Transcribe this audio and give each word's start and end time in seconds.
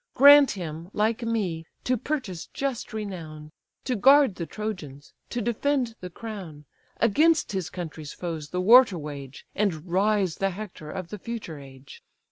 Grant 0.15 0.49
him, 0.57 0.89
like 0.93 1.21
me, 1.21 1.63
to 1.83 1.95
purchase 1.95 2.47
just 2.47 2.91
renown, 2.91 3.51
To 3.83 3.95
guard 3.95 4.33
the 4.33 4.47
Trojans, 4.47 5.13
to 5.29 5.43
defend 5.43 5.93
the 5.99 6.09
crown, 6.09 6.65
Against 6.97 7.51
his 7.51 7.69
country's 7.69 8.11
foes 8.11 8.49
the 8.49 8.61
war 8.61 8.83
to 8.85 8.97
wage, 8.97 9.45
And 9.53 9.85
rise 9.91 10.37
the 10.37 10.49
Hector 10.49 10.89
of 10.89 11.09
the 11.09 11.19
future 11.19 11.59
age! 11.59 12.01